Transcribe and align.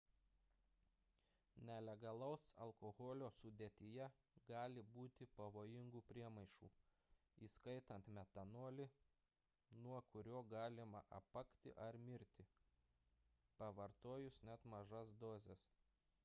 nelegalaus 1.69 2.45
alkoholio 2.65 3.27
sudėtyje 3.39 4.07
gali 4.51 4.85
būti 4.95 5.27
pavojingų 5.41 6.01
priemaišų 6.13 6.71
įskaitant 7.49 8.09
metanolį 8.17 8.89
nuo 9.85 10.01
kurio 10.15 10.43
galima 10.57 11.03
apakti 11.21 11.75
ar 11.87 12.01
mirti 12.09 12.49
pavartojus 13.63 14.41
net 14.53 14.69
mažas 14.77 15.17
dozes 15.25 15.69